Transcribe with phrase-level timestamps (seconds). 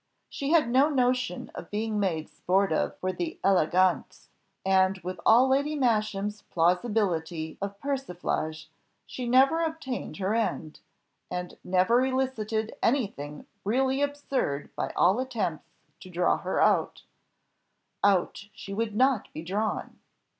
[0.29, 4.29] She had no notion of being made sport of for the élégantes,
[4.65, 8.67] and, with all Lady Masham's plausibility of persiflage,
[9.05, 10.79] she never obtained her end,
[11.29, 15.67] and never elicited anything really absurd by all attempts
[15.99, 17.03] to draw her out
[18.03, 19.99] out she would not be drawn.